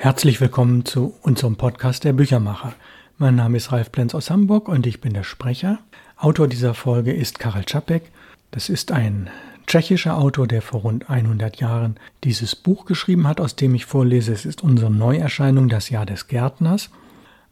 Herzlich 0.00 0.40
willkommen 0.40 0.84
zu 0.84 1.16
unserem 1.22 1.56
Podcast 1.56 2.04
Der 2.04 2.12
Büchermacher. 2.12 2.72
Mein 3.16 3.34
Name 3.34 3.56
ist 3.56 3.72
Ralf 3.72 3.90
Plenz 3.90 4.14
aus 4.14 4.30
Hamburg 4.30 4.68
und 4.68 4.86
ich 4.86 5.00
bin 5.00 5.12
der 5.12 5.24
Sprecher. 5.24 5.80
Autor 6.16 6.46
dieser 6.46 6.72
Folge 6.74 7.12
ist 7.12 7.40
Karel 7.40 7.64
Čapek. 7.64 8.04
Das 8.52 8.68
ist 8.68 8.92
ein 8.92 9.28
tschechischer 9.66 10.16
Autor, 10.16 10.46
der 10.46 10.62
vor 10.62 10.82
rund 10.82 11.10
100 11.10 11.56
Jahren 11.56 11.96
dieses 12.22 12.54
Buch 12.54 12.84
geschrieben 12.84 13.26
hat, 13.26 13.40
aus 13.40 13.56
dem 13.56 13.74
ich 13.74 13.86
vorlese. 13.86 14.32
Es 14.32 14.46
ist 14.46 14.62
unsere 14.62 14.92
Neuerscheinung 14.92 15.68
Das 15.68 15.90
Jahr 15.90 16.06
des 16.06 16.28
Gärtners. 16.28 16.90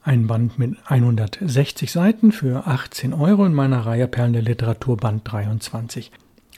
Ein 0.05 0.29
Band 0.29 0.57
mit 0.57 0.77
160 0.87 1.91
Seiten 1.91 2.31
für 2.31 2.69
18 2.69 3.13
Euro 3.13 3.45
in 3.45 3.55
meiner 3.55 3.85
Reihe 3.85 4.07
Perlen 4.07 4.35
der 4.35 4.43
Literatur 4.43 4.97
Band 4.97 5.23
23. 5.25 6.13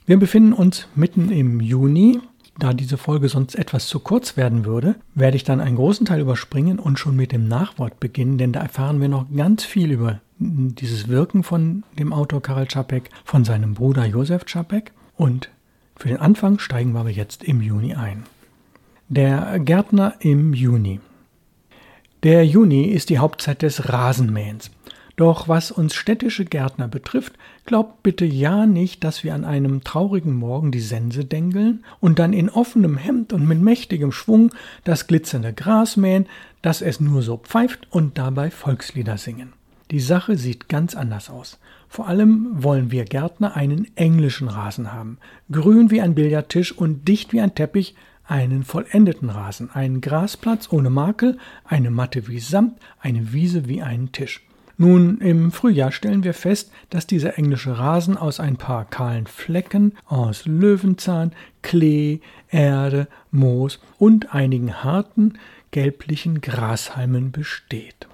Wir 0.04 0.18
befinden 0.18 0.52
uns 0.52 0.86
mitten 0.94 1.30
im 1.30 1.60
Juni 1.60 2.20
da 2.58 2.72
diese 2.72 2.98
Folge 2.98 3.28
sonst 3.28 3.54
etwas 3.54 3.86
zu 3.86 4.00
kurz 4.00 4.36
werden 4.36 4.64
würde, 4.64 4.96
werde 5.14 5.36
ich 5.36 5.44
dann 5.44 5.60
einen 5.60 5.76
großen 5.76 6.06
Teil 6.06 6.20
überspringen 6.20 6.78
und 6.78 6.98
schon 6.98 7.16
mit 7.16 7.32
dem 7.32 7.46
Nachwort 7.46 8.00
beginnen, 8.00 8.36
denn 8.36 8.52
da 8.52 8.60
erfahren 8.60 9.00
wir 9.00 9.08
noch 9.08 9.26
ganz 9.34 9.64
viel 9.64 9.92
über 9.92 10.20
dieses 10.38 11.08
Wirken 11.08 11.42
von 11.42 11.84
dem 11.98 12.12
Autor 12.12 12.42
Karel 12.42 12.66
Čapek, 12.66 13.10
von 13.24 13.44
seinem 13.44 13.74
Bruder 13.74 14.06
Josef 14.06 14.44
Čapek 14.44 14.92
und 15.16 15.50
für 15.96 16.08
den 16.08 16.18
Anfang 16.18 16.58
steigen 16.58 16.92
wir 16.92 17.00
aber 17.00 17.10
jetzt 17.10 17.42
im 17.44 17.60
Juni 17.60 17.94
ein. 17.94 18.24
Der 19.08 19.58
Gärtner 19.58 20.14
im 20.20 20.52
Juni. 20.52 21.00
Der 22.22 22.44
Juni 22.44 22.84
ist 22.84 23.10
die 23.10 23.18
Hauptzeit 23.18 23.62
des 23.62 23.88
Rasenmähens. 23.88 24.70
Doch 25.16 25.48
was 25.48 25.72
uns 25.72 25.94
städtische 25.94 26.44
Gärtner 26.44 26.86
betrifft, 26.86 27.32
glaubt 27.68 28.02
bitte 28.02 28.24
ja 28.24 28.64
nicht, 28.64 29.04
dass 29.04 29.24
wir 29.24 29.34
an 29.34 29.44
einem 29.44 29.84
traurigen 29.84 30.32
Morgen 30.32 30.72
die 30.72 30.80
Sense 30.80 31.26
dengeln 31.26 31.84
und 32.00 32.18
dann 32.18 32.32
in 32.32 32.48
offenem 32.48 32.96
Hemd 32.96 33.34
und 33.34 33.46
mit 33.46 33.60
mächtigem 33.60 34.10
Schwung 34.10 34.54
das 34.84 35.06
glitzernde 35.06 35.52
Gras 35.52 35.98
mähen, 35.98 36.24
dass 36.62 36.80
es 36.80 36.98
nur 36.98 37.20
so 37.20 37.36
pfeift 37.36 37.86
und 37.90 38.16
dabei 38.16 38.50
Volkslieder 38.50 39.18
singen. 39.18 39.52
Die 39.90 40.00
Sache 40.00 40.38
sieht 40.38 40.70
ganz 40.70 40.94
anders 40.94 41.28
aus. 41.28 41.58
Vor 41.90 42.08
allem 42.08 42.62
wollen 42.64 42.90
wir 42.90 43.04
Gärtner 43.04 43.54
einen 43.54 43.86
englischen 43.96 44.48
Rasen 44.48 44.94
haben, 44.94 45.18
grün 45.52 45.90
wie 45.90 46.00
ein 46.00 46.14
Billardtisch 46.14 46.72
und 46.72 47.06
dicht 47.06 47.34
wie 47.34 47.42
ein 47.42 47.54
Teppich, 47.54 47.94
einen 48.26 48.62
vollendeten 48.62 49.28
Rasen, 49.28 49.70
einen 49.70 50.00
Grasplatz 50.00 50.72
ohne 50.72 50.88
Makel, 50.88 51.36
eine 51.64 51.90
Matte 51.90 52.28
wie 52.28 52.40
Samt, 52.40 52.78
eine 52.98 53.34
Wiese 53.34 53.68
wie 53.68 53.82
einen 53.82 54.10
Tisch. 54.10 54.47
Nun, 54.80 55.18
im 55.18 55.50
Frühjahr 55.50 55.90
stellen 55.90 56.22
wir 56.22 56.34
fest, 56.34 56.70
dass 56.90 57.08
dieser 57.08 57.36
englische 57.36 57.76
Rasen 57.76 58.16
aus 58.16 58.38
ein 58.38 58.56
paar 58.56 58.84
kahlen 58.84 59.26
Flecken, 59.26 59.92
aus 60.06 60.46
Löwenzahn, 60.46 61.32
Klee, 61.62 62.20
Erde, 62.48 63.08
Moos 63.32 63.80
und 63.98 64.32
einigen 64.32 64.84
harten, 64.84 65.36
gelblichen 65.72 66.40
Grashalmen 66.40 67.32
besteht. 67.32 68.06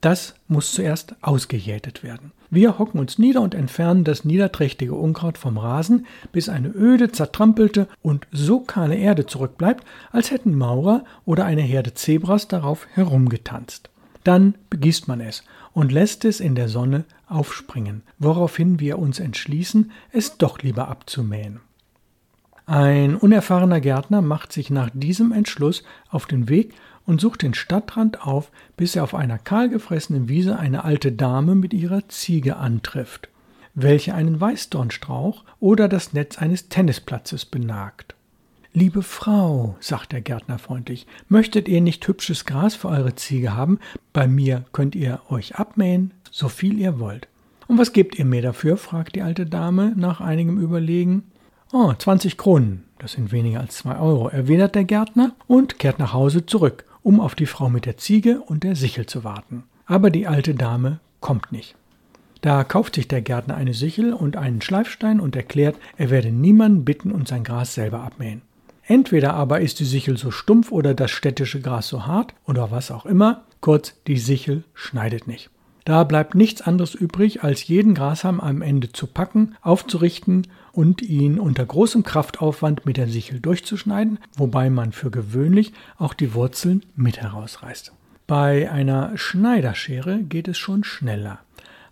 Das 0.00 0.34
muss 0.48 0.72
zuerst 0.72 1.14
ausgejätet 1.20 2.02
werden. 2.02 2.32
Wir 2.48 2.78
hocken 2.78 2.98
uns 2.98 3.18
nieder 3.18 3.42
und 3.42 3.54
entfernen 3.54 4.02
das 4.04 4.24
niederträchtige 4.24 4.94
Unkraut 4.94 5.36
vom 5.36 5.58
Rasen, 5.58 6.06
bis 6.32 6.48
eine 6.48 6.68
öde, 6.68 7.12
zertrampelte 7.12 7.86
und 8.00 8.26
so 8.32 8.60
kahle 8.60 8.96
Erde 8.96 9.26
zurückbleibt, 9.26 9.84
als 10.10 10.30
hätten 10.30 10.56
Maurer 10.56 11.04
oder 11.26 11.44
eine 11.44 11.62
Herde 11.62 11.92
Zebras 11.92 12.48
darauf 12.48 12.86
herumgetanzt. 12.94 13.90
Dann 14.24 14.54
begießt 14.70 15.08
man 15.08 15.20
es 15.20 15.44
und 15.74 15.92
lässt 15.92 16.24
es 16.24 16.40
in 16.40 16.54
der 16.54 16.68
Sonne 16.68 17.04
aufspringen, 17.28 18.02
woraufhin 18.18 18.80
wir 18.80 18.98
uns 18.98 19.18
entschließen, 19.18 19.90
es 20.12 20.38
doch 20.38 20.60
lieber 20.60 20.88
abzumähen. 20.88 21.60
Ein 22.66 23.16
unerfahrener 23.16 23.80
Gärtner 23.80 24.22
macht 24.22 24.52
sich 24.52 24.70
nach 24.70 24.90
diesem 24.92 25.32
Entschluss 25.32 25.82
auf 26.10 26.26
den 26.26 26.48
Weg 26.48 26.74
und 27.04 27.20
sucht 27.20 27.42
den 27.42 27.54
Stadtrand 27.54 28.24
auf, 28.24 28.50
bis 28.76 28.94
er 28.94 29.04
auf 29.04 29.14
einer 29.14 29.38
kahlgefressenen 29.38 30.28
Wiese 30.28 30.58
eine 30.58 30.84
alte 30.84 31.12
Dame 31.12 31.54
mit 31.54 31.74
ihrer 31.74 32.08
Ziege 32.08 32.56
antrifft, 32.56 33.28
welche 33.74 34.14
einen 34.14 34.40
Weißdornstrauch 34.40 35.44
oder 35.58 35.88
das 35.88 36.12
Netz 36.12 36.38
eines 36.38 36.68
Tennisplatzes 36.68 37.44
benagt. 37.46 38.14
Liebe 38.74 39.02
Frau, 39.02 39.76
sagt 39.80 40.12
der 40.12 40.22
Gärtner 40.22 40.58
freundlich, 40.58 41.06
möchtet 41.28 41.68
ihr 41.68 41.82
nicht 41.82 42.08
hübsches 42.08 42.46
Gras 42.46 42.74
für 42.74 42.88
eure 42.88 43.14
Ziege 43.14 43.54
haben? 43.54 43.78
Bei 44.14 44.26
mir 44.26 44.64
könnt 44.72 44.94
ihr 44.94 45.20
euch 45.28 45.56
abmähen, 45.56 46.14
so 46.30 46.48
viel 46.48 46.78
ihr 46.78 46.98
wollt. 46.98 47.28
Und 47.68 47.76
was 47.76 47.92
gebt 47.92 48.18
ihr 48.18 48.24
mir 48.24 48.40
dafür? 48.40 48.78
fragt 48.78 49.14
die 49.14 49.20
alte 49.20 49.44
Dame 49.44 49.92
nach 49.94 50.22
einigem 50.22 50.58
Überlegen. 50.58 51.24
Oh, 51.70 51.92
20 51.92 52.38
Kronen, 52.38 52.84
das 52.98 53.12
sind 53.12 53.30
weniger 53.30 53.60
als 53.60 53.76
zwei 53.76 53.98
Euro, 53.98 54.28
erwidert 54.28 54.74
der 54.74 54.84
Gärtner 54.84 55.34
und 55.46 55.78
kehrt 55.78 55.98
nach 55.98 56.14
Hause 56.14 56.46
zurück, 56.46 56.86
um 57.02 57.20
auf 57.20 57.34
die 57.34 57.44
Frau 57.44 57.68
mit 57.68 57.84
der 57.84 57.98
Ziege 57.98 58.40
und 58.40 58.64
der 58.64 58.74
Sichel 58.74 59.04
zu 59.04 59.22
warten. 59.22 59.64
Aber 59.84 60.08
die 60.08 60.26
alte 60.26 60.54
Dame 60.54 60.98
kommt 61.20 61.52
nicht. 61.52 61.74
Da 62.40 62.64
kauft 62.64 62.94
sich 62.94 63.06
der 63.06 63.20
Gärtner 63.20 63.54
eine 63.54 63.74
Sichel 63.74 64.14
und 64.14 64.38
einen 64.38 64.62
Schleifstein 64.62 65.20
und 65.20 65.36
erklärt, 65.36 65.76
er 65.98 66.08
werde 66.08 66.32
niemanden 66.32 66.86
bitten 66.86 67.12
und 67.12 67.28
sein 67.28 67.44
Gras 67.44 67.74
selber 67.74 68.00
abmähen. 68.00 68.40
Entweder 68.92 69.32
aber 69.32 69.62
ist 69.62 69.80
die 69.80 69.86
Sichel 69.86 70.18
so 70.18 70.30
stumpf 70.30 70.70
oder 70.70 70.92
das 70.92 71.10
städtische 71.10 71.62
Gras 71.62 71.88
so 71.88 72.04
hart 72.04 72.34
oder 72.46 72.70
was 72.70 72.90
auch 72.90 73.06
immer, 73.06 73.44
kurz 73.62 73.94
die 74.06 74.18
Sichel 74.18 74.64
schneidet 74.74 75.26
nicht. 75.26 75.48
Da 75.86 76.04
bleibt 76.04 76.34
nichts 76.34 76.60
anderes 76.60 76.94
übrig, 76.94 77.42
als 77.42 77.66
jeden 77.66 77.94
Grashalm 77.94 78.38
am 78.38 78.60
Ende 78.60 78.92
zu 78.92 79.06
packen, 79.06 79.54
aufzurichten 79.62 80.46
und 80.72 81.00
ihn 81.00 81.40
unter 81.40 81.64
großem 81.64 82.02
Kraftaufwand 82.02 82.84
mit 82.84 82.98
der 82.98 83.08
Sichel 83.08 83.40
durchzuschneiden, 83.40 84.18
wobei 84.36 84.68
man 84.68 84.92
für 84.92 85.10
gewöhnlich 85.10 85.72
auch 85.96 86.12
die 86.12 86.34
Wurzeln 86.34 86.84
mit 86.94 87.16
herausreißt. 87.16 87.92
Bei 88.26 88.70
einer 88.70 89.16
Schneiderschere 89.16 90.18
geht 90.18 90.48
es 90.48 90.58
schon 90.58 90.84
schneller 90.84 91.38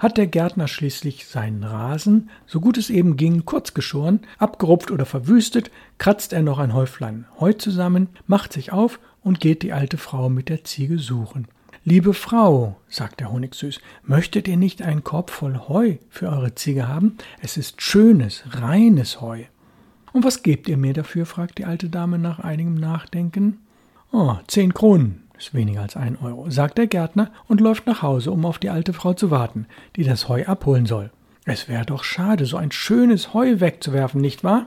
hat 0.01 0.17
der 0.17 0.27
Gärtner 0.27 0.67
schließlich 0.67 1.27
seinen 1.27 1.63
Rasen, 1.63 2.31
so 2.47 2.59
gut 2.59 2.79
es 2.79 2.91
eben 2.91 3.17
ging, 3.17 3.45
kurz 3.45 3.75
geschoren, 3.75 4.21
abgerupft 4.39 4.91
oder 4.91 5.05
verwüstet, 5.05 5.71
kratzt 5.99 6.33
er 6.33 6.43
noch 6.43 6.59
ein 6.59 6.75
Häuflein 6.75 7.27
Heu 7.39 7.53
zusammen, 7.53 8.09
macht 8.27 8.53
sich 8.53 8.73
auf 8.73 8.99
und 9.23 9.41
geht 9.41 9.63
die 9.63 9.75
alte 9.75 9.99
Frau 9.99 10.31
mit 10.31 10.49
der 10.49 10.65
Ziege 10.65 10.99
suchen. 10.99 11.47
Liebe 11.85 12.15
Frau, 12.15 12.77
sagt 12.89 13.21
der 13.21 13.31
Honigsüß, 13.31 13.81
möchtet 14.03 14.49
ihr 14.49 14.57
nicht 14.57 14.83
einen 14.83 15.05
Korb 15.05 15.31
voll 15.31 15.59
Heu 15.69 15.97
für 16.09 16.29
eure 16.29 16.55
Ziege 16.55 16.89
haben? 16.89 17.17
Es 17.43 17.57
ist 17.57 17.81
schönes, 17.83 18.43
reines 18.51 19.21
Heu. 19.21 19.45
Und 20.13 20.25
was 20.25 20.43
gebt 20.43 20.69
ihr 20.69 20.79
mir 20.79 20.95
dafür? 20.95 21.27
fragt 21.27 21.59
die 21.59 21.67
alte 21.67 21.91
Dame 21.91 22.19
nach 22.19 22.39
einigem 22.39 22.75
Nachdenken. 22.75 23.59
Oh, 24.13 24.37
zehn 24.47 24.75
Kronen, 24.75 25.23
ist 25.41 25.55
weniger 25.55 25.81
als 25.81 25.97
ein 25.97 26.19
Euro, 26.23 26.51
sagt 26.51 26.79
der 26.79 26.87
Gärtner 26.87 27.31
und 27.49 27.61
läuft 27.61 27.87
nach 27.87 28.03
Hause, 28.03 28.31
um 28.31 28.45
auf 28.45 28.59
die 28.59 28.71
alte 28.71 28.93
Frau 28.93 29.15
zu 29.15 29.31
warten, 29.31 29.67
die 29.97 30.05
das 30.05 30.29
Heu 30.29 30.45
abholen 30.45 30.87
soll. 30.87 31.11
Es 31.47 31.69
wäre 31.69 31.87
doch 31.87 32.05
schade, 32.05 32.45
so 32.45 32.59
ein 32.59 32.71
schönes 32.71 33.33
Heu 33.33 33.61
wegzuwerfen, 33.61 34.21
nicht 34.21 34.45
wahr? 34.45 34.67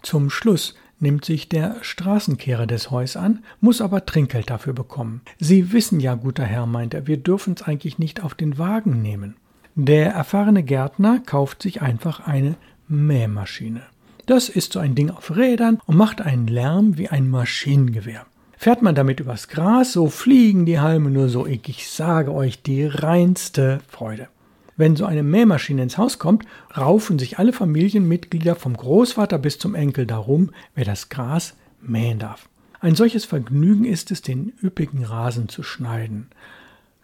Zum 0.00 0.30
Schluss 0.30 0.74
nimmt 0.98 1.24
sich 1.24 1.48
der 1.48 1.76
Straßenkehrer 1.82 2.66
des 2.66 2.90
Heus 2.90 3.16
an, 3.16 3.44
muss 3.60 3.80
aber 3.80 4.06
Trinkgeld 4.06 4.48
dafür 4.48 4.72
bekommen. 4.72 5.20
Sie 5.38 5.72
wissen 5.72 6.00
ja, 6.00 6.14
guter 6.14 6.44
Herr, 6.44 6.66
meint 6.66 6.94
er, 6.94 7.06
wir 7.06 7.18
dürfen's 7.18 7.62
eigentlich 7.62 7.98
nicht 7.98 8.22
auf 8.22 8.34
den 8.34 8.56
Wagen 8.56 9.02
nehmen. 9.02 9.36
Der 9.74 10.12
erfahrene 10.12 10.62
Gärtner 10.62 11.20
kauft 11.24 11.62
sich 11.62 11.82
einfach 11.82 12.20
eine 12.20 12.54
Mähmaschine. 12.88 13.82
Das 14.26 14.48
ist 14.48 14.72
so 14.72 14.78
ein 14.78 14.94
Ding 14.94 15.10
auf 15.10 15.36
Rädern 15.36 15.80
und 15.86 15.96
macht 15.96 16.20
einen 16.20 16.46
Lärm 16.46 16.96
wie 16.96 17.08
ein 17.08 17.28
Maschinengewehr. 17.28 18.24
Fährt 18.62 18.80
man 18.80 18.94
damit 18.94 19.18
übers 19.18 19.48
Gras, 19.48 19.92
so 19.92 20.06
fliegen 20.06 20.66
die 20.66 20.78
Halme 20.78 21.10
nur 21.10 21.28
so, 21.28 21.48
ich 21.48 21.90
sage 21.90 22.32
euch, 22.32 22.62
die 22.62 22.84
reinste 22.84 23.80
Freude. 23.88 24.28
Wenn 24.76 24.94
so 24.94 25.04
eine 25.04 25.24
Mähmaschine 25.24 25.82
ins 25.82 25.98
Haus 25.98 26.20
kommt, 26.20 26.44
raufen 26.76 27.18
sich 27.18 27.40
alle 27.40 27.52
Familienmitglieder 27.52 28.54
vom 28.54 28.76
Großvater 28.76 29.38
bis 29.38 29.58
zum 29.58 29.74
Enkel 29.74 30.06
darum, 30.06 30.52
wer 30.76 30.84
das 30.84 31.08
Gras 31.08 31.56
mähen 31.80 32.20
darf. 32.20 32.48
Ein 32.78 32.94
solches 32.94 33.24
Vergnügen 33.24 33.84
ist 33.84 34.12
es, 34.12 34.22
den 34.22 34.52
üppigen 34.62 35.02
Rasen 35.02 35.48
zu 35.48 35.64
schneiden. 35.64 36.28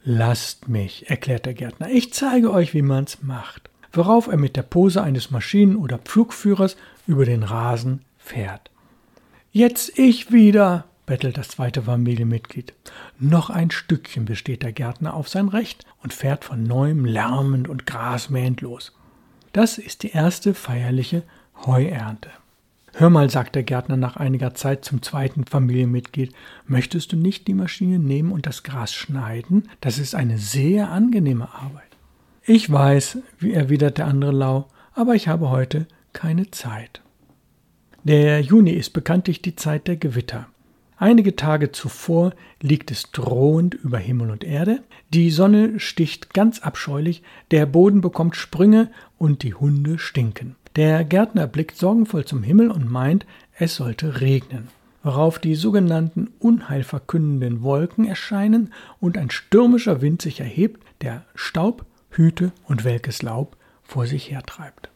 Lasst 0.04 0.68
mich, 0.68 1.10
erklärt 1.10 1.44
der 1.44 1.54
Gärtner, 1.54 1.90
ich 1.90 2.12
zeige 2.12 2.52
euch, 2.52 2.72
wie 2.72 2.82
man's 2.82 3.24
macht. 3.24 3.68
Worauf 3.90 4.28
er 4.28 4.36
mit 4.36 4.54
der 4.54 4.62
Pose 4.62 5.02
eines 5.02 5.32
Maschinen- 5.32 5.74
oder 5.74 5.98
Pflugführers 5.98 6.76
über 7.08 7.24
den 7.24 7.42
Rasen 7.42 8.02
fährt. 8.16 8.70
Jetzt 9.50 9.98
ich 9.98 10.30
wieder, 10.30 10.84
bettelt 11.08 11.38
das 11.38 11.48
zweite 11.48 11.82
Familienmitglied. 11.82 12.74
Noch 13.18 13.48
ein 13.48 13.70
Stückchen 13.70 14.26
besteht 14.26 14.62
der 14.62 14.72
Gärtner 14.72 15.14
auf 15.14 15.28
sein 15.28 15.48
Recht 15.48 15.86
und 16.02 16.12
fährt 16.12 16.44
von 16.44 16.62
neuem 16.62 17.06
lärmend 17.06 17.66
und 17.66 17.86
grasmähend 17.86 18.60
los. 18.60 18.94
Das 19.54 19.78
ist 19.78 20.02
die 20.02 20.10
erste 20.10 20.52
feierliche 20.52 21.22
Heuernte. 21.64 22.28
Hör 22.92 23.08
mal, 23.08 23.30
sagt 23.30 23.54
der 23.54 23.62
Gärtner 23.62 23.96
nach 23.96 24.16
einiger 24.16 24.54
Zeit 24.54 24.84
zum 24.84 25.00
zweiten 25.00 25.46
Familienmitglied, 25.46 26.34
möchtest 26.66 27.12
du 27.12 27.16
nicht 27.16 27.48
die 27.48 27.54
Maschine 27.54 27.98
nehmen 27.98 28.30
und 28.30 28.44
das 28.44 28.62
Gras 28.62 28.92
schneiden? 28.92 29.68
Das 29.80 29.98
ist 29.98 30.14
eine 30.14 30.36
sehr 30.36 30.90
angenehme 30.90 31.48
Arbeit. 31.54 31.96
Ich 32.44 32.70
weiß, 32.70 33.18
wie 33.38 33.52
erwidert 33.54 33.96
der 33.96 34.08
andere 34.08 34.32
lau, 34.32 34.68
aber 34.92 35.14
ich 35.14 35.26
habe 35.26 35.48
heute 35.48 35.86
keine 36.12 36.50
Zeit. 36.50 37.00
Der 38.04 38.40
Juni 38.42 38.72
ist 38.72 38.90
bekanntlich 38.90 39.40
die 39.40 39.56
Zeit 39.56 39.86
der 39.86 39.96
Gewitter. 39.96 40.48
Einige 41.00 41.36
Tage 41.36 41.70
zuvor 41.70 42.32
liegt 42.60 42.90
es 42.90 43.12
drohend 43.12 43.74
über 43.74 43.98
Himmel 43.98 44.32
und 44.32 44.42
Erde, 44.42 44.82
die 45.14 45.30
Sonne 45.30 45.78
sticht 45.78 46.34
ganz 46.34 46.58
abscheulich, 46.58 47.22
der 47.52 47.66
Boden 47.66 48.00
bekommt 48.00 48.34
Sprünge 48.34 48.90
und 49.16 49.44
die 49.44 49.54
Hunde 49.54 50.00
stinken. 50.00 50.56
Der 50.74 51.04
Gärtner 51.04 51.46
blickt 51.46 51.76
sorgenvoll 51.76 52.24
zum 52.24 52.42
Himmel 52.42 52.72
und 52.72 52.90
meint, 52.90 53.26
es 53.56 53.76
sollte 53.76 54.20
regnen, 54.20 54.68
worauf 55.04 55.38
die 55.38 55.54
sogenannten 55.54 56.30
unheilverkündenden 56.40 57.62
Wolken 57.62 58.04
erscheinen 58.04 58.72
und 58.98 59.16
ein 59.16 59.30
stürmischer 59.30 60.02
Wind 60.02 60.20
sich 60.20 60.40
erhebt, 60.40 60.84
der 61.00 61.24
Staub, 61.36 61.86
Hüte 62.10 62.50
und 62.64 62.82
welkes 62.82 63.22
Laub 63.22 63.56
vor 63.84 64.08
sich 64.08 64.32
hertreibt. 64.32 64.90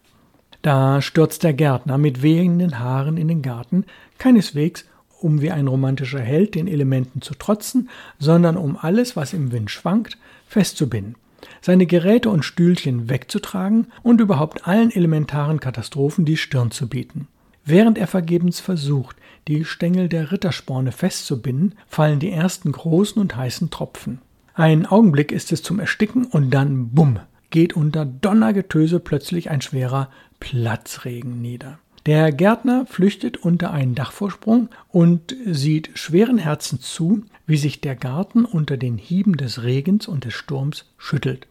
Da 0.63 1.01
stürzt 1.01 1.45
der 1.45 1.55
Gärtner 1.55 1.97
mit 1.97 2.23
wehenden 2.23 2.81
Haaren 2.81 3.17
in 3.17 3.29
den 3.29 3.43
Garten, 3.43 3.85
keineswegs 4.19 4.85
um 5.23 5.41
wie 5.41 5.51
ein 5.51 5.69
romantischer 5.69 6.21
Held 6.21 6.55
den 6.55 6.69
Elementen 6.69 7.23
zu 7.23 7.35
trotzen, 7.35 7.89
sondern 8.19 8.57
um 8.57 8.77
alles, 8.81 9.17
was 9.17 9.33
im 9.33 9.53
Wind 9.53 9.71
schwankt, 9.71 10.19
festzubinden, 10.47 11.17
seine 11.61 11.87
Geräte 11.87 12.31
und 12.31 12.45
Stühlchen 12.45 13.09
wegzutragen 13.09 13.87
und 14.03 14.21
überhaupt 14.21 14.67
allen 14.67 14.91
elementaren 14.91 15.61
Katastrophen 15.61 16.25
die 16.25 16.37
Stirn 16.37 16.71
zu 16.71 16.89
bieten. 16.89 17.29
Während 17.65 17.99
er 17.99 18.07
vergebens 18.07 18.61
versucht, 18.61 19.17
die 19.49 19.65
Stängel 19.65 20.09
der 20.09 20.33
Rittersporne 20.33 20.93
festzubinden, 20.93 21.75
fallen 21.87 22.19
die 22.19 22.31
ersten 22.31 22.73
großen 22.73 23.21
und 23.21 23.37
heißen 23.37 23.71
Tropfen. 23.71 24.21
Ein 24.55 24.87
Augenblick 24.87 25.33
ist 25.33 25.53
es 25.53 25.63
zum 25.63 25.81
Ersticken 25.81 26.27
und 26.27 26.51
dann 26.51 26.91
bumm, 26.91 27.21
geht 27.51 27.75
unter 27.75 28.05
Donnergetöse 28.05 29.01
plötzlich 29.01 29.51
ein 29.51 29.61
schwerer 29.61 30.11
Platzregen 30.41 31.41
nieder. 31.41 31.79
Der 32.05 32.33
Gärtner 32.33 32.85
flüchtet 32.87 33.37
unter 33.37 33.71
einen 33.71 33.95
Dachvorsprung 33.95 34.71
und 34.89 35.37
sieht 35.47 35.91
schweren 35.95 36.39
Herzens 36.39 36.93
zu, 36.93 37.23
wie 37.47 37.57
sich 37.57 37.81
der 37.81 37.95
Garten 37.95 38.45
unter 38.45 38.77
den 38.77 38.99
Hieben 38.99 39.37
des 39.37 39.63
Regens 39.63 40.09
und 40.09 40.25
des 40.25 40.35
Sturms 40.35 40.87
schüttelt. 40.99 41.47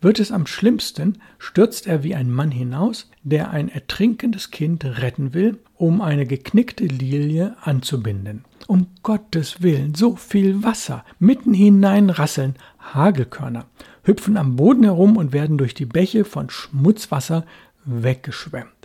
Wird 0.00 0.18
es 0.18 0.32
am 0.32 0.46
schlimmsten, 0.46 1.18
stürzt 1.38 1.86
er 1.86 2.02
wie 2.02 2.14
ein 2.14 2.30
Mann 2.30 2.50
hinaus, 2.50 3.10
der 3.22 3.50
ein 3.50 3.68
ertrinkendes 3.68 4.50
Kind 4.50 4.86
retten 4.86 5.34
will, 5.34 5.58
um 5.76 6.00
eine 6.00 6.24
geknickte 6.24 6.86
Lilie 6.86 7.54
anzubinden. 7.60 8.46
Um 8.66 8.86
Gottes 9.02 9.60
Willen, 9.60 9.94
so 9.94 10.16
viel 10.16 10.62
Wasser, 10.62 11.04
mitten 11.18 11.52
hinein 11.52 12.08
rasseln 12.08 12.54
Hagelkörner, 12.78 13.66
hüpfen 14.04 14.38
am 14.38 14.56
Boden 14.56 14.84
herum 14.84 15.18
und 15.18 15.34
werden 15.34 15.58
durch 15.58 15.74
die 15.74 15.84
Bäche 15.84 16.24
von 16.24 16.48
Schmutzwasser 16.48 17.44
weggeschwemmt. 17.84 18.79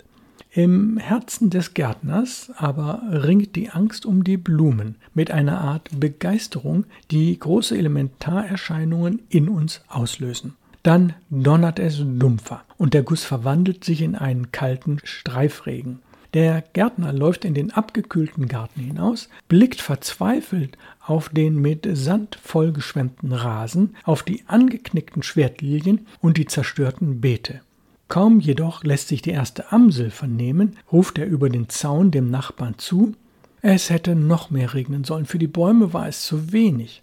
Im 0.56 0.96
Herzen 0.96 1.50
des 1.50 1.74
Gärtners 1.74 2.50
aber 2.56 3.02
ringt 3.10 3.56
die 3.56 3.68
Angst 3.68 4.06
um 4.06 4.24
die 4.24 4.38
Blumen 4.38 4.94
mit 5.12 5.30
einer 5.30 5.60
Art 5.60 5.90
Begeisterung, 6.00 6.86
die 7.10 7.38
große 7.38 7.76
Elementarerscheinungen 7.76 9.20
in 9.28 9.50
uns 9.50 9.82
auslösen. 9.86 10.54
Dann 10.82 11.12
donnert 11.28 11.78
es 11.78 11.98
dumpfer 11.98 12.64
und 12.78 12.94
der 12.94 13.02
Guss 13.02 13.22
verwandelt 13.22 13.84
sich 13.84 14.00
in 14.00 14.14
einen 14.14 14.50
kalten 14.50 14.98
Streifregen. 15.04 15.98
Der 16.32 16.64
Gärtner 16.72 17.12
läuft 17.12 17.44
in 17.44 17.52
den 17.52 17.70
abgekühlten 17.70 18.48
Garten 18.48 18.80
hinaus, 18.80 19.28
blickt 19.48 19.82
verzweifelt 19.82 20.78
auf 21.04 21.28
den 21.28 21.60
mit 21.60 21.86
Sand 21.92 22.38
vollgeschwemmten 22.42 23.34
Rasen, 23.34 23.94
auf 24.04 24.22
die 24.22 24.42
angeknickten 24.46 25.22
Schwertlilien 25.22 26.06
und 26.22 26.38
die 26.38 26.46
zerstörten 26.46 27.20
Beete. 27.20 27.60
Kaum 28.08 28.38
jedoch 28.40 28.84
lässt 28.84 29.08
sich 29.08 29.22
die 29.22 29.30
erste 29.30 29.72
Amsel 29.72 30.10
vernehmen, 30.10 30.76
ruft 30.92 31.18
er 31.18 31.26
über 31.26 31.48
den 31.48 31.68
Zaun 31.68 32.10
dem 32.10 32.30
Nachbarn 32.30 32.78
zu. 32.78 33.14
Es 33.62 33.90
hätte 33.90 34.14
noch 34.14 34.50
mehr 34.50 34.74
regnen 34.74 35.04
sollen, 35.04 35.26
für 35.26 35.38
die 35.38 35.48
Bäume 35.48 35.92
war 35.92 36.06
es 36.06 36.22
zu 36.22 36.52
wenig. 36.52 37.02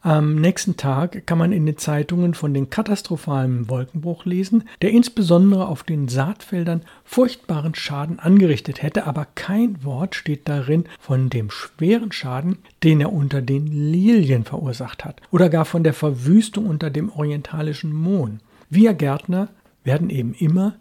Am 0.00 0.36
nächsten 0.36 0.76
Tag 0.76 1.26
kann 1.26 1.38
man 1.38 1.50
in 1.50 1.64
den 1.64 1.78
Zeitungen 1.78 2.34
von 2.34 2.52
den 2.52 2.68
katastrophalen 2.68 3.70
Wolkenbruch 3.70 4.26
lesen, 4.26 4.64
der 4.82 4.90
insbesondere 4.90 5.66
auf 5.66 5.82
den 5.82 6.08
Saatfeldern 6.08 6.82
furchtbaren 7.04 7.74
Schaden 7.74 8.18
angerichtet 8.18 8.82
hätte, 8.82 9.06
aber 9.06 9.26
kein 9.34 9.82
Wort 9.82 10.14
steht 10.14 10.46
darin 10.46 10.84
von 11.00 11.30
dem 11.30 11.50
schweren 11.50 12.12
Schaden, 12.12 12.58
den 12.82 13.00
er 13.00 13.14
unter 13.14 13.40
den 13.40 13.66
Lilien 13.66 14.44
verursacht 14.44 15.06
hat, 15.06 15.22
oder 15.30 15.48
gar 15.48 15.64
von 15.64 15.82
der 15.82 15.94
Verwüstung 15.94 16.66
unter 16.66 16.90
dem 16.90 17.10
orientalischen 17.10 17.94
Mohn. 17.94 18.40
Wir 18.68 18.92
Gärtner 18.92 19.48
werden 19.84 20.10
eben 20.10 20.34
immer 20.34 20.76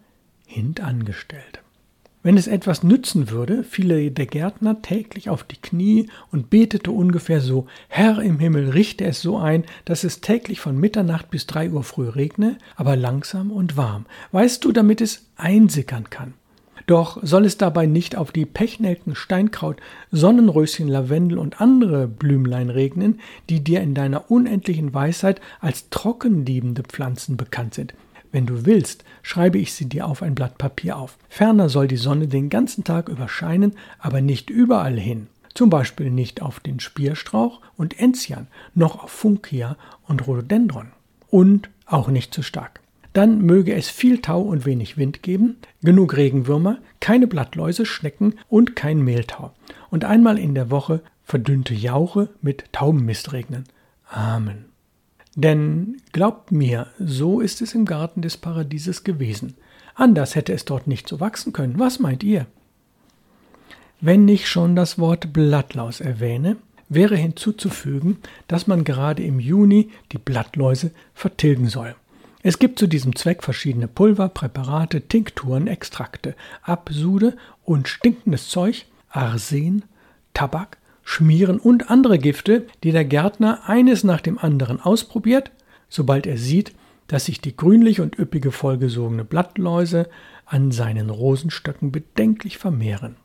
hintangestellt. 0.47 1.63
Wenn 2.25 2.37
es 2.37 2.47
etwas 2.47 2.83
nützen 2.83 3.29
würde, 3.29 3.65
fiele 3.65 4.09
der 4.09 4.25
Gärtner 4.25 4.81
täglich 4.81 5.29
auf 5.29 5.43
die 5.43 5.57
Knie 5.57 6.07
und 6.31 6.49
betete 6.49 6.89
ungefähr 6.89 7.41
so, 7.41 7.67
Herr 7.89 8.21
im 8.21 8.39
Himmel, 8.39 8.69
richte 8.69 9.03
es 9.03 9.21
so 9.21 9.37
ein, 9.37 9.65
dass 9.83 10.05
es 10.05 10.21
täglich 10.21 10.61
von 10.61 10.77
Mitternacht 10.77 11.29
bis 11.29 11.47
drei 11.47 11.69
Uhr 11.69 11.83
früh 11.83 12.07
regne, 12.07 12.57
aber 12.77 12.95
langsam 12.95 13.51
und 13.51 13.75
warm, 13.75 14.05
weißt 14.31 14.63
du, 14.63 14.71
damit 14.71 15.01
es 15.01 15.25
einsickern 15.35 16.09
kann. 16.09 16.33
Doch 16.85 17.19
soll 17.21 17.45
es 17.45 17.57
dabei 17.57 17.87
nicht 17.87 18.15
auf 18.15 18.31
die 18.31 18.45
Pechnelken, 18.45 19.15
Steinkraut, 19.15 19.81
Sonnenröschen, 20.11 20.87
Lavendel 20.87 21.37
und 21.37 21.59
andere 21.59 22.07
Blümlein 22.07 22.69
regnen, 22.69 23.19
die 23.49 23.61
dir 23.61 23.81
in 23.81 23.93
deiner 23.93 24.31
unendlichen 24.31 24.93
Weisheit 24.93 25.41
als 25.59 25.89
trockenliebende 25.89 26.83
Pflanzen 26.83 27.35
bekannt 27.35 27.73
sind. 27.73 27.93
Wenn 28.33 28.47
du 28.47 28.65
willst, 28.65 29.05
schreibe 29.21 29.59
ich 29.59 29.73
sie 29.73 29.87
dir 29.87 30.07
auf 30.07 30.23
ein 30.23 30.33
Blatt 30.33 30.57
Papier 30.57 30.97
auf. 30.97 31.19
Ferner 31.29 31.69
soll 31.69 31.87
die 31.87 31.97
Sonne 31.97 32.27
den 32.27 32.49
ganzen 32.49 32.83
Tag 32.83 33.07
über 33.07 33.29
scheinen, 33.29 33.73
aber 33.99 34.21
nicht 34.21 34.49
überall 34.49 34.99
hin. 34.99 35.27
Zum 35.53 35.69
Beispiel 35.69 36.09
nicht 36.09 36.41
auf 36.41 36.59
den 36.59 36.79
Spierstrauch 36.79 37.61
und 37.77 37.99
Enzian, 37.99 38.47
noch 38.73 39.03
auf 39.03 39.11
Funkia 39.11 39.77
und 40.07 40.25
Rhododendron. 40.25 40.87
Und 41.29 41.69
auch 41.85 42.07
nicht 42.07 42.33
zu 42.33 42.41
stark. 42.41 42.79
Dann 43.13 43.39
möge 43.41 43.75
es 43.75 43.89
viel 43.89 44.19
Tau 44.19 44.41
und 44.41 44.65
wenig 44.65 44.97
Wind 44.97 45.21
geben, 45.21 45.57
genug 45.83 46.17
Regenwürmer, 46.17 46.79
keine 46.99 47.27
Blattläuse, 47.27 47.85
Schnecken 47.85 48.39
und 48.49 48.75
kein 48.75 49.03
Mehltau. 49.03 49.53
Und 49.91 50.05
einmal 50.05 50.39
in 50.39 50.55
der 50.55 50.71
Woche 50.71 51.01
verdünnte 51.23 51.75
Jauche 51.75 52.29
mit 52.41 52.65
Taubenmist 52.71 53.31
regnen. 53.31 53.65
Amen. 54.09 54.72
Denn 55.35 55.97
glaubt 56.11 56.51
mir, 56.51 56.87
so 56.99 57.39
ist 57.39 57.61
es 57.61 57.73
im 57.73 57.85
Garten 57.85 58.21
des 58.21 58.37
Paradieses 58.37 59.03
gewesen. 59.03 59.55
Anders 59.95 60.35
hätte 60.35 60.53
es 60.53 60.65
dort 60.65 60.87
nicht 60.87 61.07
so 61.07 61.19
wachsen 61.19 61.53
können. 61.53 61.79
Was 61.79 61.99
meint 61.99 62.23
ihr? 62.23 62.45
Wenn 64.01 64.27
ich 64.27 64.47
schon 64.47 64.75
das 64.75 64.99
Wort 64.99 65.33
Blattlaus 65.33 66.01
erwähne, 66.01 66.57
wäre 66.89 67.15
hinzuzufügen, 67.15 68.17
dass 68.47 68.67
man 68.67 68.83
gerade 68.83 69.23
im 69.23 69.39
Juni 69.39 69.89
die 70.11 70.17
Blattläuse 70.17 70.91
vertilgen 71.13 71.67
soll. 71.67 71.95
Es 72.41 72.59
gibt 72.59 72.77
zu 72.77 72.87
diesem 72.87 73.15
Zweck 73.15 73.41
verschiedene 73.41 73.87
Pulver, 73.87 74.27
Präparate, 74.27 75.01
Tinkturen, 75.01 75.67
Extrakte, 75.67 76.35
Absude 76.61 77.37
und 77.63 77.87
stinkendes 77.87 78.49
Zeug, 78.49 78.85
Arsen, 79.09 79.83
Tabak, 80.33 80.77
Schmieren 81.03 81.59
und 81.59 81.89
andere 81.89 82.17
Gifte, 82.17 82.65
die 82.83 82.91
der 82.91 83.05
Gärtner 83.05 83.67
eines 83.67 84.03
nach 84.03 84.21
dem 84.21 84.37
anderen 84.37 84.79
ausprobiert, 84.79 85.51
sobald 85.89 86.25
er 86.25 86.37
sieht, 86.37 86.73
dass 87.07 87.25
sich 87.25 87.41
die 87.41 87.55
grünlich 87.55 87.99
und 87.99 88.17
üppige 88.17 88.51
vollgesogene 88.51 89.25
Blattläuse 89.25 90.09
an 90.45 90.71
seinen 90.71 91.09
Rosenstöcken 91.09 91.91
bedenklich 91.91 92.57
vermehren. 92.57 93.17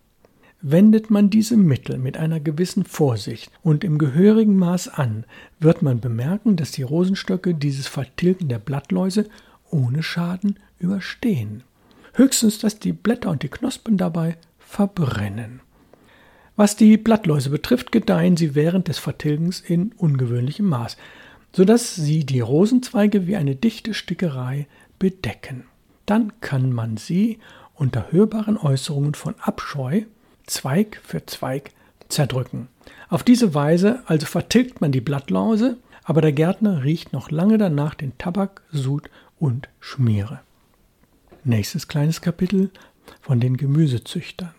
Wendet 0.60 1.08
man 1.08 1.30
diese 1.30 1.56
Mittel 1.56 1.98
mit 1.98 2.16
einer 2.16 2.40
gewissen 2.40 2.84
Vorsicht 2.84 3.52
und 3.62 3.84
im 3.84 3.96
gehörigen 3.96 4.56
Maß 4.56 4.88
an, 4.88 5.24
wird 5.60 5.82
man 5.82 6.00
bemerken, 6.00 6.56
dass 6.56 6.72
die 6.72 6.82
Rosenstöcke 6.82 7.54
dieses 7.54 7.86
Vertilgen 7.86 8.48
der 8.48 8.58
Blattläuse 8.58 9.26
ohne 9.70 10.02
Schaden 10.02 10.58
überstehen. 10.80 11.62
Höchstens, 12.14 12.58
dass 12.58 12.80
die 12.80 12.92
Blätter 12.92 13.30
und 13.30 13.44
die 13.44 13.48
Knospen 13.48 13.96
dabei 13.96 14.36
verbrennen. 14.58 15.60
Was 16.58 16.74
die 16.74 16.96
Blattläuse 16.96 17.50
betrifft, 17.50 17.92
gedeihen 17.92 18.36
sie 18.36 18.56
während 18.56 18.88
des 18.88 18.98
Vertilgens 18.98 19.60
in 19.60 19.92
ungewöhnlichem 19.92 20.66
Maß, 20.66 20.96
so 21.52 21.64
dass 21.64 21.94
sie 21.94 22.26
die 22.26 22.40
Rosenzweige 22.40 23.28
wie 23.28 23.36
eine 23.36 23.54
dichte 23.54 23.94
Stickerei 23.94 24.66
bedecken. 24.98 25.66
Dann 26.04 26.32
kann 26.40 26.72
man 26.72 26.96
sie 26.96 27.38
unter 27.76 28.10
hörbaren 28.10 28.56
Äußerungen 28.56 29.14
von 29.14 29.36
Abscheu 29.38 30.02
Zweig 30.46 31.00
für 31.04 31.24
Zweig 31.26 31.70
zerdrücken. 32.08 32.66
Auf 33.08 33.22
diese 33.22 33.54
Weise 33.54 34.02
also 34.06 34.26
vertilgt 34.26 34.80
man 34.80 34.90
die 34.90 35.00
Blattläuse, 35.00 35.76
aber 36.02 36.22
der 36.22 36.32
Gärtner 36.32 36.82
riecht 36.82 37.12
noch 37.12 37.30
lange 37.30 37.58
danach 37.58 37.94
den 37.94 38.18
Tabak, 38.18 38.62
Sud 38.72 39.10
und 39.38 39.68
Schmiere. 39.78 40.40
Nächstes 41.44 41.86
kleines 41.86 42.20
Kapitel 42.20 42.70
von 43.20 43.38
den 43.38 43.56
Gemüsezüchtern. 43.56 44.57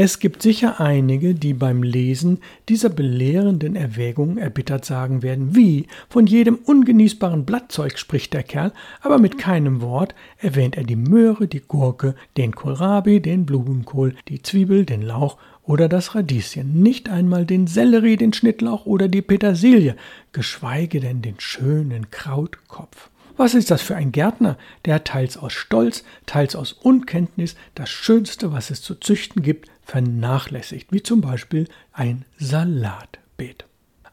Es 0.00 0.20
gibt 0.20 0.42
sicher 0.42 0.78
einige, 0.78 1.34
die 1.34 1.54
beim 1.54 1.82
Lesen 1.82 2.38
dieser 2.68 2.88
belehrenden 2.88 3.74
Erwägungen 3.74 4.38
erbittert 4.38 4.84
sagen 4.84 5.24
werden, 5.24 5.56
wie, 5.56 5.88
von 6.08 6.28
jedem 6.28 6.54
ungenießbaren 6.54 7.44
Blattzeug 7.44 7.98
spricht 7.98 8.32
der 8.32 8.44
Kerl, 8.44 8.72
aber 9.00 9.18
mit 9.18 9.38
keinem 9.38 9.80
Wort 9.80 10.14
erwähnt 10.36 10.76
er 10.76 10.84
die 10.84 10.94
Möhre, 10.94 11.48
die 11.48 11.64
Gurke, 11.66 12.14
den 12.36 12.54
Kohlrabi, 12.54 13.18
den 13.18 13.44
Blumenkohl, 13.44 14.14
die 14.28 14.40
Zwiebel, 14.40 14.84
den 14.84 15.02
Lauch 15.02 15.36
oder 15.64 15.88
das 15.88 16.14
Radieschen, 16.14 16.80
nicht 16.80 17.08
einmal 17.08 17.44
den 17.44 17.66
Sellerie, 17.66 18.16
den 18.16 18.32
Schnittlauch 18.32 18.86
oder 18.86 19.08
die 19.08 19.22
Petersilie, 19.22 19.96
geschweige 20.30 21.00
denn 21.00 21.22
den 21.22 21.40
schönen 21.40 22.08
Krautkopf. 22.12 23.10
Was 23.36 23.54
ist 23.54 23.70
das 23.70 23.82
für 23.82 23.94
ein 23.94 24.10
Gärtner, 24.10 24.58
der 24.84 25.04
teils 25.04 25.36
aus 25.36 25.52
Stolz, 25.52 26.04
teils 26.26 26.56
aus 26.56 26.72
Unkenntnis 26.72 27.56
das 27.74 27.88
Schönste, 27.88 28.52
was 28.52 28.70
es 28.70 28.82
zu 28.82 28.96
züchten 28.96 29.42
gibt, 29.42 29.68
vernachlässigt, 29.88 30.92
wie 30.92 31.02
zum 31.02 31.20
Beispiel 31.20 31.66
ein 31.92 32.24
Salatbeet. 32.38 33.64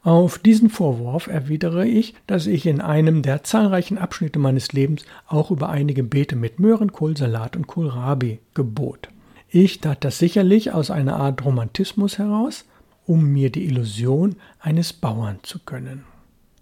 Auf 0.01 0.38
diesen 0.39 0.70
Vorwurf 0.70 1.27
erwidere 1.27 1.86
ich, 1.86 2.13
dass 2.27 2.48
ich 2.48 2.65
in 2.65 2.79
einem 2.79 3.22
der 3.22 3.44
zahlreichen 3.44 3.98
Abschnitte 3.98 4.39
meines 4.39 4.72
Lebens 4.72 5.03
auch 5.27 5.51
über 5.51 5.70
einige 5.70 6.03
Beete 6.03 6.36
mit 6.36 6.60
Möhren, 6.60 6.91
Kohlsalat 6.91 7.55
und 7.55 7.67
Kohlrabi 7.67 8.39
gebot. 8.53 9.10
Ich 9.50 9.82
tat 9.82 10.03
das 10.03 10.17
sicherlich 10.17 10.72
aus 10.72 10.91
einer 10.91 11.17
Art 11.17 11.44
Romantismus 11.44 12.17
heraus, 12.20 12.65
um 13.05 13.25
mir 13.25 13.51
die 13.51 13.65
Illusion 13.65 14.36
eines 14.60 14.94
Bauern 14.94 15.39
zu 15.44 15.60
gönnen. 15.65 16.03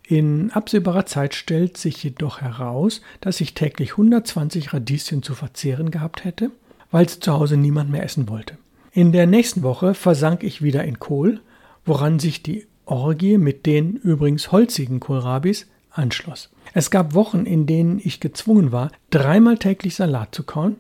In 0.08 0.51
absehbarer 0.51 1.05
Zeit 1.05 1.34
stellt 1.34 1.77
sich 1.77 2.03
jedoch 2.03 2.41
heraus, 2.41 3.01
dass 3.22 3.41
ich 3.41 3.53
täglich 3.53 3.91
120 3.91 4.74
Radieschen 4.74 5.22
zu 5.22 5.34
verzehren 5.34 5.91
gehabt 5.91 6.24
hätte, 6.24 6.51
weil 6.91 7.08
zu 7.08 7.32
Hause 7.32 7.58
niemand 7.58 7.89
mehr 7.89 8.03
essen 8.03 8.27
wollte. 8.29 8.58
In 8.95 9.12
der 9.12 9.25
nächsten 9.25 9.63
Woche 9.63 9.95
versank 9.95 10.43
ich 10.43 10.62
wieder 10.62 10.83
in 10.83 11.00
Kohl, 11.00 11.41
woran 11.83 12.19
sich 12.19 12.43
die 12.43 12.67
Orgie 12.85 13.39
mit 13.39 13.65
den 13.65 13.95
übrigens 13.95 14.51
holzigen 14.51 15.00
Kohlrabis 15.00 15.65
anschloss. 15.89 16.51
Es 16.75 16.91
gab 16.91 17.15
Wochen, 17.15 17.47
in 17.47 17.65
denen 17.65 18.00
ich 18.03 18.19
gezwungen 18.19 18.71
war, 18.71 18.91
dreimal 19.09 19.57
täglich 19.57 19.95
Salat 19.95 20.35
zu 20.35 20.43
kauen, 20.43 20.75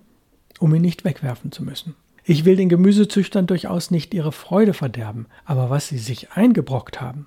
um 0.59 0.75
ihn 0.75 0.83
nicht 0.83 1.05
wegwerfen 1.05 1.51
zu 1.51 1.63
müssen. 1.63 1.95
Ich 2.23 2.45
will 2.45 2.55
den 2.55 2.69
Gemüsezüchtern 2.69 3.47
durchaus 3.47 3.89
nicht 3.89 4.13
ihre 4.13 4.31
Freude 4.31 4.75
verderben, 4.75 5.25
aber 5.43 5.71
was 5.71 5.87
sie 5.87 5.97
sich 5.97 6.33
eingebrockt 6.33 7.01
haben, 7.01 7.25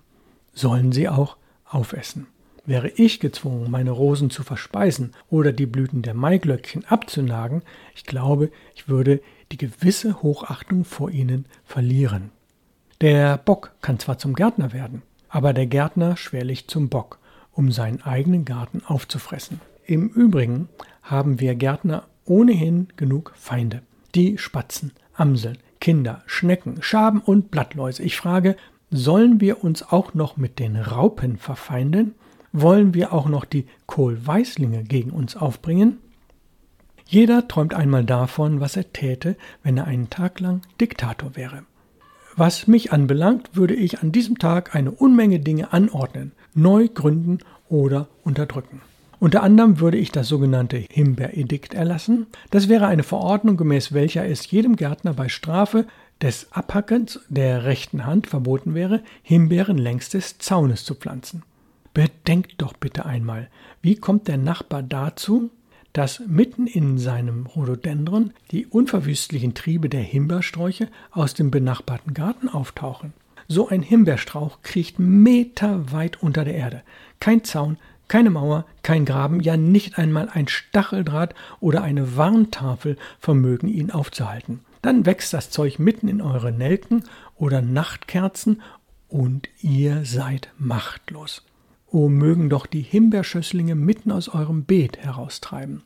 sollen 0.55 0.93
sie 0.93 1.09
auch 1.09 1.37
aufessen. 1.65 2.29
Wäre 2.65 2.91
ich 2.91 3.19
gezwungen, 3.19 3.73
meine 3.73 3.91
Rosen 3.91 4.31
zu 4.31 4.45
verspeisen 4.45 5.15
oder 5.31 5.51
die 5.51 5.67
Blüten 5.67 6.03
der 6.03 6.15
Maiglöckchen 6.15 6.85
abzunagen, 6.85 7.63
ich 7.97 8.05
glaube, 8.05 8.53
ich 8.77 8.89
würde 8.89 9.21
die 9.53 9.57
gewisse 9.57 10.23
Hochachtung 10.23 10.85
vor 10.85 11.11
ihnen 11.11 11.47
verlieren. 11.65 12.31
Der 13.01 13.37
Bock 13.37 13.73
kann 13.83 13.99
zwar 13.99 14.19
zum 14.19 14.35
Gärtner 14.35 14.73
werden, 14.73 15.03
aber 15.29 15.53
der 15.53 15.67
Gärtner 15.67 16.17
schwerlich 16.17 16.67
zum 16.69 16.89
Bock, 16.89 17.19
um 17.53 17.71
seinen 17.71 18.03
eigenen 18.03 18.45
Garten 18.45 18.83
aufzufressen. 18.87 19.61
Im 19.85 20.09
Übrigen 20.09 20.69
haben 21.03 21.41
wir 21.41 21.55
Gärtner 21.55 22.05
ohnehin 22.25 22.89
genug 22.97 23.33
Feinde. 23.37 23.83
Die 24.15 24.39
Spatzen, 24.39 24.93
Amseln, 25.15 25.59
Kinder, 25.81 26.23
Schnecken, 26.27 26.83
Schaben 26.83 27.21
und 27.21 27.51
Blattläuse. 27.51 28.03
Ich 28.03 28.17
frage, 28.17 28.57
sollen 28.91 29.41
wir 29.41 29.63
uns 29.63 29.83
auch 29.83 30.15
noch 30.15 30.37
mit 30.37 30.59
den 30.59 30.77
Raupen 30.77 31.37
verfeinden? 31.37 32.15
Wollen 32.53 32.95
wir 32.95 33.13
auch 33.13 33.29
noch 33.29 33.45
die 33.45 33.67
Kohlweißlinge 33.87 34.85
gegen 34.85 35.11
uns 35.11 35.37
aufbringen? 35.37 35.99
Jeder 37.07 37.47
träumt 37.47 37.73
einmal 37.73 38.05
davon, 38.05 38.61
was 38.61 38.77
er 38.77 38.93
täte, 38.93 39.37
wenn 39.63 39.77
er 39.77 39.87
einen 39.87 40.11
Tag 40.11 40.41
lang 40.41 40.63
Diktator 40.81 41.37
wäre. 41.37 41.63
Was 42.35 42.67
mich 42.67 42.93
anbelangt, 42.93 43.51
würde 43.55 43.75
ich 43.75 44.01
an 44.01 44.13
diesem 44.13 44.39
Tag 44.39 44.75
eine 44.75 44.91
Unmenge 44.91 45.41
Dinge 45.41 45.73
anordnen, 45.73 46.33
neu 46.53 46.89
gründen 46.89 47.39
oder 47.69 48.09
unterdrücken. 48.25 48.83
Unter 49.19 49.43
anderem 49.43 49.81
würde 49.81 49.97
ich 49.97 50.13
das 50.13 50.29
sogenannte 50.29 50.77
Himbeeredikt 50.77 51.73
erlassen. 51.73 52.27
Das 52.51 52.69
wäre 52.69 52.87
eine 52.87 53.05
Verordnung, 53.05 53.57
gemäß 53.57 53.93
welcher 53.93 54.27
es 54.27 54.51
jedem 54.51 54.77
Gärtner 54.77 55.15
bei 55.15 55.29
Strafe 55.29 55.87
des 56.21 56.53
Abhackens 56.53 57.21
der 57.29 57.65
rechten 57.65 58.05
Hand 58.05 58.27
verboten 58.27 58.75
wäre, 58.75 59.01
Himbeeren 59.23 59.79
längs 59.79 60.11
des 60.11 60.39
Zaunes 60.39 60.85
zu 60.85 60.95
pflanzen. 60.95 61.45
Bedenkt 61.95 62.61
doch 62.61 62.75
bitte 62.75 63.07
einmal, 63.07 63.49
wie 63.81 63.97
kommt 63.97 64.29
der 64.29 64.37
Nachbar 64.37 64.83
dazu, 64.83 65.51
dass 65.97 66.21
mitten 66.27 66.67
in 66.67 66.99
seinem 66.99 67.47
Rhododendron 67.47 68.35
die 68.51 68.67
unverwüstlichen 68.67 69.55
Triebe 69.55 69.89
der 69.89 70.03
Himbeersträuche 70.03 70.89
aus 71.11 71.33
dem 71.33 71.51
benachbarten 71.51 72.13
Garten 72.13 72.51
auftauchen. 72.51 73.15
So 73.49 73.69
ein 73.69 73.81
Himbeerstrauch 73.81 74.59
kriecht 74.63 74.99
meterweit 74.99 76.23
unter 76.23 76.45
der 76.45 76.55
Erde. 76.55 76.83
Kein 77.19 77.45
Zaun, 77.45 77.79
keine 78.09 78.29
Mauer, 78.29 78.67
kein 78.83 79.07
Graben, 79.07 79.41
ja 79.41 79.57
nicht 79.57 79.97
einmal 79.97 80.29
ein 80.29 80.49
Stacheldraht 80.49 81.35
oder 81.61 81.83
eine 81.83 82.15
Warntafel 82.15 82.99
vermögen 83.19 83.69
ihn 83.69 83.91
aufzuhalten. 83.91 84.61
Dann 84.83 85.07
wächst 85.07 85.33
das 85.33 85.49
Zeug 85.49 85.79
mitten 85.79 86.09
in 86.09 86.21
eure 86.21 86.53
Nelken 86.53 87.05
oder 87.37 87.63
Nachtkerzen 87.63 88.61
und 89.09 89.49
ihr 89.63 90.05
seid 90.05 90.51
machtlos. 90.59 91.43
O 91.97 92.11
mögen 92.11 92.51
doch 92.51 92.67
die 92.67 92.83
Himbeerschösslinge 92.83 93.75
mitten 93.75 94.13
aus 94.13 94.29
eurem 94.29 94.65
Beet 94.65 94.99
heraustreiben. 94.99 95.81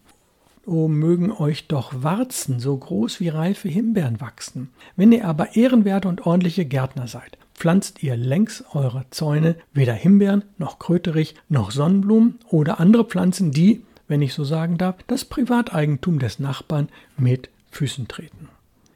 O 0.67 0.89
mögen 0.89 1.31
euch 1.31 1.69
doch 1.69 2.03
Warzen 2.03 2.59
so 2.59 2.77
groß 2.77 3.21
wie 3.21 3.29
reife 3.29 3.69
Himbeeren 3.69 4.21
wachsen. 4.21 4.71
Wenn 4.97 5.13
ihr 5.13 5.25
aber 5.25 5.55
ehrenwerte 5.55 6.09
und 6.09 6.27
ordentliche 6.27 6.65
Gärtner 6.65 7.07
seid, 7.07 7.39
pflanzt 7.55 8.03
ihr 8.03 8.17
längs 8.17 8.65
eurer 8.75 9.05
Zäune 9.11 9.55
weder 9.73 9.93
Himbeeren 9.93 10.43
noch 10.59 10.81
Kröterich 10.81 11.37
noch 11.49 11.71
Sonnenblumen 11.71 12.41
oder 12.49 12.81
andere 12.81 13.05
Pflanzen, 13.05 13.53
die, 13.53 13.83
wenn 14.09 14.21
ich 14.21 14.35
so 14.35 14.43
sagen 14.43 14.79
darf, 14.79 14.97
das 15.07 15.25
Privateigentum 15.25 16.19
des 16.19 16.41
Nachbarn 16.41 16.89
mit 17.19 17.51
Füßen 17.71 18.09
treten. 18.09 18.49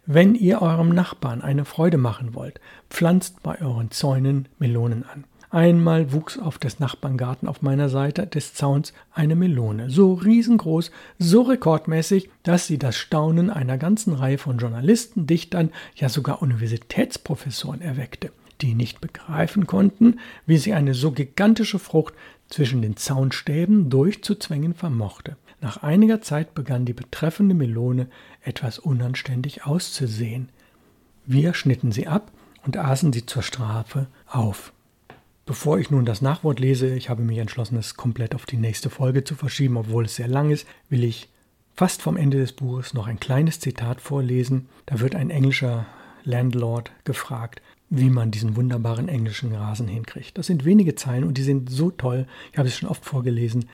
Wenn 0.05 0.35
ihr 0.35 0.63
eurem 0.63 0.89
Nachbarn 0.89 1.43
eine 1.43 1.65
Freude 1.65 1.97
machen 1.97 2.35
wollt, 2.35 2.61
pflanzt 2.91 3.41
bei 3.45 3.63
euren 3.63 3.93
Zäunen 3.93 4.49
Melonen 4.59 5.05
an. 5.05 5.23
Einmal 5.55 6.13
wuchs 6.13 6.37
auf 6.37 6.59
des 6.59 6.81
Nachbarn 6.81 7.17
Garten 7.17 7.47
auf 7.47 7.63
meiner 7.63 7.89
Seite 7.89 8.27
des 8.27 8.55
Zauns 8.55 8.93
eine 9.13 9.37
Melone, 9.37 9.89
so 9.89 10.15
riesengroß, 10.15 10.91
so 11.21 11.43
rekordmäßig, 11.43 12.29
dass 12.43 12.67
sie 12.67 12.77
das 12.77 12.97
Staunen 12.97 13.51
einer 13.51 13.79
ganzen 13.79 14.15
Reihe 14.15 14.37
von 14.37 14.59
Journalisten, 14.59 15.29
Dichtern, 15.29 15.71
ja 15.95 16.09
sogar 16.09 16.43
Universitätsprofessoren 16.43 17.83
erweckte, 17.83 18.33
die 18.63 18.75
nicht 18.75 19.01
begreifen 19.01 19.69
konnten, 19.69 20.19
wie 20.45 20.59
sie 20.59 20.73
eine 20.73 20.93
so 20.93 21.13
gigantische 21.13 21.79
Frucht 21.79 22.15
zwischen 22.49 22.83
den 22.83 22.97
Zaunstäben 22.97 23.91
durchzuzwängen 23.91 24.75
vermochte. 24.75 25.37
Nach 25.61 25.85
einiger 25.85 26.21
Zeit 26.21 26.55
begann 26.55 26.85
die 26.85 26.95
betreffende 26.95 27.55
Melone 27.55 28.09
etwas 28.43 28.81
unanständig 28.81 29.65
auszusehen. 29.65 30.49
Wir 31.27 31.55
schnitten 31.55 31.93
sie 31.93 32.09
ab 32.09 32.33
und 32.67 32.77
aßen 32.77 33.13
sie 33.13 33.25
zur 33.25 33.45
Strafe 33.45 34.09
auf. 34.27 34.74
Bevor 35.47 35.79
ich 35.79 35.91
nun 35.91 36.07
das 36.07 36.23
Nachwort 36.23 36.59
lese, 36.59 36.95
ich 36.95 37.11
habe 37.11 37.23
mich 37.23 37.39
entschlossen, 37.39 37.77
es 37.77 37.97
komplett 37.97 38.35
auf 38.35 38.47
die 38.47 38.57
nächste 38.57 38.89
Folge 38.89 39.25
zu 39.25 39.35
verschieben, 39.35 39.77
obwohl 39.77 40.07
es 40.07 40.17
sehr 40.17 40.29
lang 40.29 40.51
ist, 40.51 40.67
will 40.89 41.05
ich 41.05 41.29
fast 41.75 42.01
vom 42.01 42.17
Ende 42.17 42.39
des 42.39 42.53
Buches 42.53 42.95
noch 42.95 43.07
ein 43.07 43.21
kleines 43.21 43.61
Zitat 43.61 44.01
vorlesen. 44.01 44.69
Da 44.87 45.01
wird 45.01 45.15
ein 45.15 45.29
englischer 45.29 45.87
Landlord 46.25 46.93
gefragt, 47.05 47.61
wie 47.91 48.09
man 48.09 48.31
diesen 48.31 48.57
wunderbaren 48.57 49.09
englischen 49.09 49.55
Rasen 49.55 49.87
hinkriegt. 49.89 50.39
Das 50.39 50.47
sind 50.47 50.65
wenige 50.65 50.95
Zeilen 50.95 51.25
und 51.25 51.37
die 51.37 51.43
sind 51.43 51.69
so 51.69 51.91
toll. 51.91 52.27
Ich 52.53 52.59
habe 52.59 52.69
es 52.69 52.79
schon 52.79 52.89
oft 52.89 53.05
vorgelesen. 53.05 53.67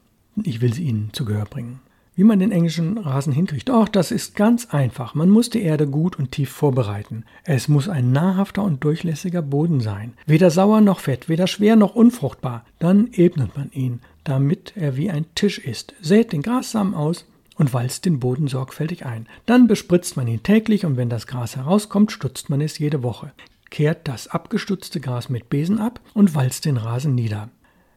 Ich 0.42 0.60
will 0.60 0.74
sie 0.74 0.84
Ihnen 0.84 1.10
zu 1.12 1.24
Gehör 1.24 1.44
bringen. 1.44 1.80
Wie 2.20 2.24
man 2.24 2.38
den 2.38 2.52
englischen 2.52 2.98
Rasen 2.98 3.32
hinkriegt? 3.32 3.70
Ach, 3.70 3.88
das 3.88 4.10
ist 4.10 4.36
ganz 4.36 4.66
einfach. 4.66 5.14
Man 5.14 5.30
muss 5.30 5.48
die 5.48 5.62
Erde 5.62 5.86
gut 5.86 6.18
und 6.18 6.32
tief 6.32 6.50
vorbereiten. 6.50 7.24
Es 7.44 7.66
muss 7.66 7.88
ein 7.88 8.12
nahrhafter 8.12 8.62
und 8.62 8.84
durchlässiger 8.84 9.40
Boden 9.40 9.80
sein. 9.80 10.12
Weder 10.26 10.50
sauer 10.50 10.82
noch 10.82 11.00
fett, 11.00 11.30
weder 11.30 11.46
schwer 11.46 11.76
noch 11.76 11.94
unfruchtbar. 11.94 12.66
Dann 12.78 13.08
ebnet 13.12 13.56
man 13.56 13.72
ihn, 13.72 14.00
damit 14.22 14.74
er 14.76 14.98
wie 14.98 15.08
ein 15.10 15.24
Tisch 15.34 15.56
ist. 15.58 15.94
Sät 16.02 16.32
den 16.32 16.42
Grassamen 16.42 16.92
aus 16.92 17.24
und 17.56 17.72
walzt 17.72 18.04
den 18.04 18.20
Boden 18.20 18.48
sorgfältig 18.48 19.06
ein. 19.06 19.26
Dann 19.46 19.66
bespritzt 19.66 20.18
man 20.18 20.28
ihn 20.28 20.42
täglich 20.42 20.84
und 20.84 20.98
wenn 20.98 21.08
das 21.08 21.26
Gras 21.26 21.56
herauskommt, 21.56 22.12
stutzt 22.12 22.50
man 22.50 22.60
es 22.60 22.76
jede 22.76 23.02
Woche. 23.02 23.32
Kehrt 23.70 24.06
das 24.06 24.28
abgestutzte 24.28 25.00
Gras 25.00 25.30
mit 25.30 25.48
Besen 25.48 25.78
ab 25.78 26.00
und 26.12 26.34
walzt 26.34 26.66
den 26.66 26.76
Rasen 26.76 27.14
nieder. 27.14 27.48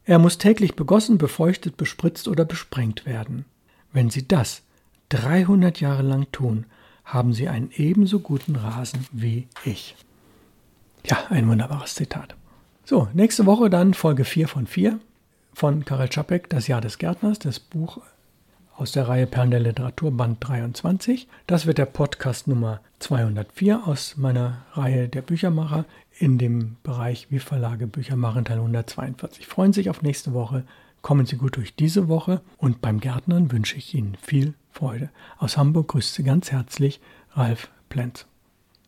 Er 0.06 0.18
muss 0.18 0.38
täglich 0.38 0.78
begossen, 0.78 1.18
befeuchtet, 1.18 1.76
bespritzt 1.76 2.30
oder 2.30 2.46
besprengt 2.46 3.06
werden. 3.06 3.44
Wenn 3.94 4.10
Sie 4.10 4.28
das 4.28 4.64
300 5.10 5.80
Jahre 5.80 6.02
lang 6.02 6.32
tun, 6.32 6.66
haben 7.06 7.34
Sie 7.34 7.48
einen 7.48 7.70
ebenso 7.76 8.20
guten 8.20 8.56
Rasen 8.56 9.06
wie 9.12 9.48
ich. 9.64 9.96
Ja, 11.06 11.18
ein 11.30 11.48
wunderbares 11.48 11.96
Zitat. 11.96 12.36
So, 12.86 13.08
nächste 13.14 13.46
Woche 13.46 13.70
dann 13.70 13.94
Folge 13.94 14.26
4 14.26 14.48
von 14.48 14.68
4 14.68 15.00
von 15.54 15.86
Karel 15.86 16.10
Čapek, 16.10 16.50
Das 16.50 16.68
Jahr 16.68 16.82
des 16.82 16.98
Gärtners, 16.98 17.40
das 17.40 17.60
Buch 17.60 18.00
aus 18.76 18.92
der 18.92 19.08
Reihe 19.08 19.28
Perlen 19.28 19.52
der 19.52 19.60
Literatur, 19.60 20.12
Band 20.12 20.38
23. 20.40 21.28
Das 21.46 21.68
wird 21.68 21.78
der 21.78 21.86
Podcast 21.86 22.48
Nummer 22.48 22.82
204 23.00 23.88
aus 23.88 24.18
meiner 24.18 24.66
Reihe 24.74 25.08
der 25.08 25.22
Büchermacher 25.22 25.86
in 26.18 26.38
dem 26.38 26.78
Bereich 26.84 27.28
Wie 27.30 27.40
Verlage 27.40 27.86
Bücher 27.86 28.16
machen, 28.16 28.46
Teil 28.46 28.58
142. 28.58 29.46
Freuen 29.46 29.74
sich 29.74 29.90
auf 29.90 30.02
nächste 30.02 30.34
Woche. 30.34 30.64
Kommen 31.04 31.26
Sie 31.26 31.36
gut 31.36 31.58
durch 31.58 31.76
diese 31.76 32.08
Woche 32.08 32.42
und 32.58 32.80
beim 32.80 33.02
Gärtnern 33.02 33.52
wünsche 33.52 33.76
ich 33.76 33.94
Ihnen 33.94 34.16
viel 34.22 34.54
Freude. 34.72 35.10
Aus 35.38 35.58
Hamburg 35.58 35.90
grüßt 35.90 36.14
Sie 36.14 36.24
ganz 36.24 36.50
herzlich 36.50 37.02
Ralf 37.34 37.70
Plenz. 37.90 38.26